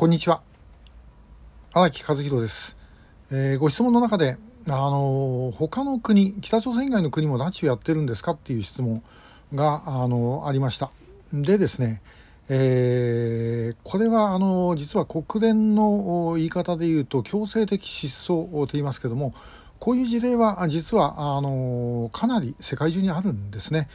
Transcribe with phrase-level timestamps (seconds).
[0.00, 0.40] こんにちは
[1.74, 2.78] 荒木和弘です、
[3.30, 9.02] えー、ご質問の中であの他の国北朝鮮以外の国も拉致をやってるんですかっていう質問
[9.54, 10.90] があのありました
[11.34, 12.00] でですね
[12.48, 19.34] えー、これはあの実は国連の言い方で言うと強制的失踪と言いますけども
[19.80, 23.88] こういう事例は実はあのかなり世界中にあるんですね。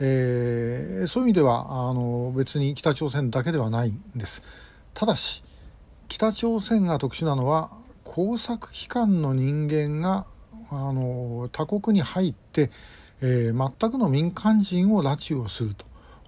[0.00, 4.42] えー、そういう意味ではあの別に北朝鮮だけではないんです。
[4.92, 5.42] ただし
[6.12, 7.70] 北朝鮮が特殊なのは
[8.04, 10.26] 工作機関の人間が
[10.70, 12.70] あの他国に入って、
[13.22, 15.74] えー、全くの民間人を拉致をする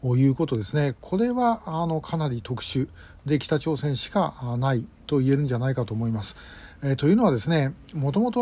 [0.01, 2.89] ということですねこれはあのかなり特殊
[3.27, 6.37] で北朝鮮しかないと言えるんじゃないかと思います。
[6.83, 8.41] えー、というのはですねもともと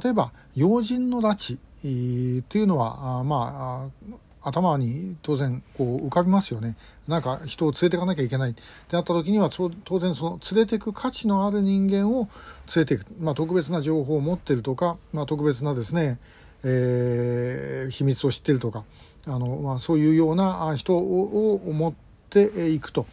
[0.00, 6.76] 例えば要人の拉致っていうのはあまあ頭に当然こう浮かびますよね。
[7.08, 8.52] なんか人を連れていかなきゃいけない。
[8.52, 12.28] ってなった時には当然その連れていく価値のある人間を
[12.74, 16.20] 連れていく、まあ、特別な情報を持ってるとか、まあ、特別なですね、
[16.62, 18.84] えー、秘密を知ってるとか
[19.26, 21.94] あの、まあ、そういうような人を持っ
[22.30, 23.06] ていくと。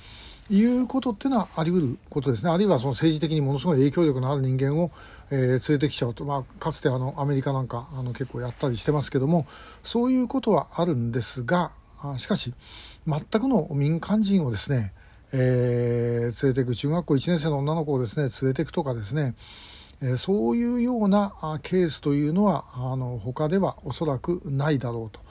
[0.49, 4.91] いうことっていうのはあり得ることですねあるいはその政治的にものすごい影響力のある人間を、
[5.31, 9.45] えー、連れてきちゃうと、まあ、かつてあのアメリカなんかあの結構やったりしてますけども
[9.83, 11.71] そういうことはあるんですが
[12.17, 12.53] しかし
[13.07, 14.93] 全くの民間人をですね、
[15.31, 19.35] えー、連れていく中学校1年生の女の子をですね連れていくとかですね
[20.03, 21.33] えそういうような
[21.63, 25.21] ケースというのはあの他ではおそらくないだろうと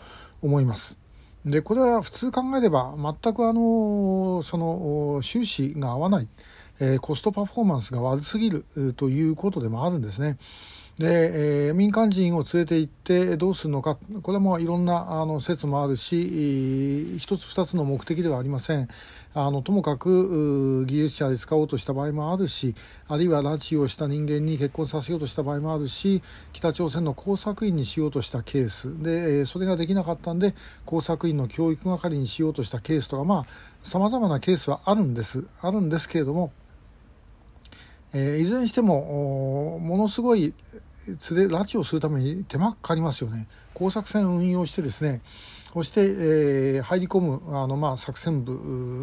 [0.41, 1.02] 思います。
[1.45, 6.29] でこれは普通考えれば全くあのその収支が合わない、
[6.81, 8.65] えー、コストパフォーマンスが悪すぎる
[8.97, 10.39] ということでもあるんですね。
[10.99, 13.97] で、えー、民間人を連れて行ってどうするのか。
[14.23, 18.89] これもいろんなあの説もあるし一つ二つの目的ではありません。
[19.35, 22.75] あのともかく技術者で使おうとした場合もあるし
[23.09, 29.03] あるいは拉致をした人間に結婚させようとした場合もあるし北朝鮮の工作員にしようとしたケース。
[29.03, 33.47] でそれができなかったんで工作員の教育係にしようとしたケースとかまあ
[33.83, 35.47] さまざまなケースはあるんです。
[35.63, 36.53] あるんですけれども
[38.13, 43.49] えー、いずれにしてもものすごい連れ拉致をするために手間かかりますよね。
[43.75, 45.21] 工作船運用してですね
[45.73, 48.53] そして、えー、入り込むあの、まあ、作戦部、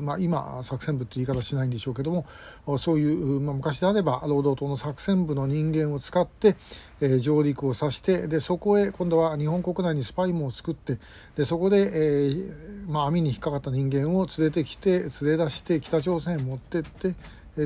[0.04, 6.56] まあ、今作戦部という言い方しないんでしょうけどもそういう、まあ、昔であれば労働党の作戦部の人間を使って、
[7.02, 11.00] えー、上陸をさせてでそこへ今度は日本国内にスパイ網を作って
[11.36, 17.16] でそこで、えーまあ、網に引っかかった人間を連れてきて連れ出して北朝鮮へ持ってって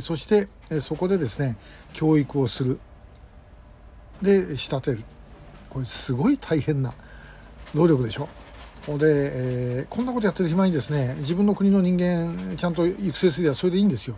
[0.01, 0.47] そして、
[0.79, 1.57] そこでですね
[1.93, 2.79] 教育をする。
[4.21, 5.03] で仕立てる。
[5.69, 6.93] これすごい大変な
[7.73, 8.29] 能力でしょ。
[8.87, 14.17] で、えー、こんなことやってる暇にですね自分の国の人間ちゃんと育成すればそれでいいんですよ。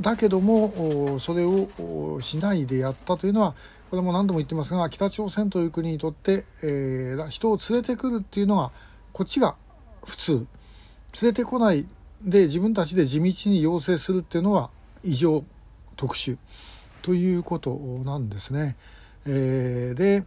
[0.00, 3.54] だけどもそれをしないでやったというのは
[3.90, 8.72] これも何度も言ってますが北朝鮮という国にとって、えー、人を連れてくるっていうのは
[9.12, 9.56] こっちが
[10.04, 10.32] 普通。
[10.32, 11.86] 連れてこない
[12.22, 14.70] で自分たちで地道に要請するっていうのは
[15.02, 15.44] 異常
[15.96, 16.36] 特殊
[17.02, 17.70] ということ
[18.04, 18.76] なんですね。
[19.26, 20.24] えー、で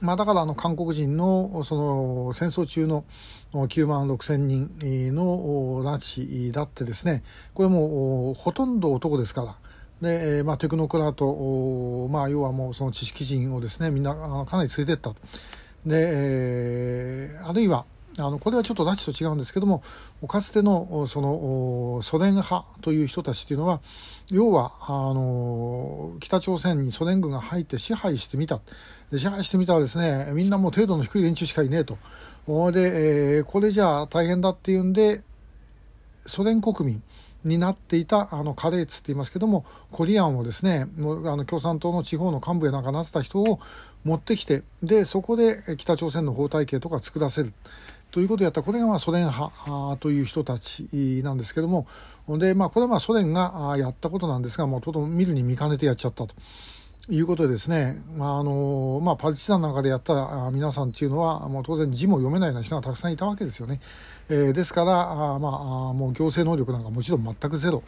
[0.00, 3.04] まあ、だからあの韓国人のその戦争中の
[3.52, 4.70] 9万6千人
[5.14, 7.22] の拉致だってですね
[7.52, 9.56] これもほとんど男ですから
[10.00, 14.14] で、まあ、テクノクラート、まあ、要はもうその知識人をですねみんな
[14.46, 15.16] かなり連れてったと。
[15.86, 17.86] で、あるいは
[18.20, 19.82] あのこれはちょっと拉致と違うんですけども
[20.28, 23.80] かつてのそのソ連派という人たちというのは
[24.30, 28.60] 要はあの北朝鮮にソ連軍が入って支配してみた。
[29.10, 31.98] で支配してみたらですねみんなもう程度の低い連中しかいねえと。
[32.72, 35.22] で、えー、これじゃあ大変だっていうんで
[36.26, 37.02] ソ連国民
[37.44, 43.60] になっていたあのカレーツって言いますけどもコリアンをですねもうあの共産党の地方の幹部やなんかなってた人を
[44.04, 47.52] 持ってきてでそこで北朝鮮の法体系とか作らせる。
[48.10, 51.86] ということをやったこれがまあソ連派という人たちなんですけども
[52.28, 56.34] で、まあ、これはまあソ連がやったことなんですがもうとても見るに見かねてやっちゃったと。
[57.08, 63.80] いうことですね、まああのまあ、パルチザンなんかでやったら皆さんっていうのはもう当然字も読めないような人がたくさんいたわけですよね。
[64.28, 67.82] えー、ですからあ、まあ、もう行政能力なんかもちろん全くゼロ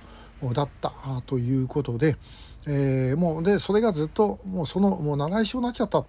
[0.53, 0.93] だった
[1.27, 2.17] ということで、
[2.67, 6.05] えー、もうでそれがずっともうそのもう習い性になっちゃった。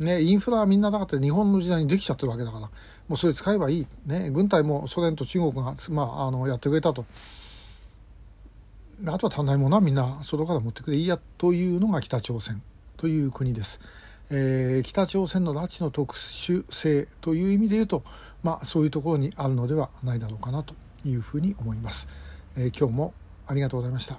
[0.00, 2.70] ね、インフラはみんなだって日本の時代にできちゃってるわけだからも
[3.10, 7.04] うそれ使えばいい、ね、軍隊もソ連と中国が、まあ、あのやってくれたと
[9.06, 12.62] あとは足んないものはみんな外から持ってくれいいやというのが北朝鮮
[12.96, 13.80] という国です。
[14.30, 18.02] えー、北朝鮮の拉致の特殊性という意味で言うと、
[18.42, 20.74] まあ、そういうところにあるのではないだろうかなと
[21.04, 22.08] いうふうに思います。
[22.56, 23.14] えー、今日も
[23.46, 24.18] ありがとうございました。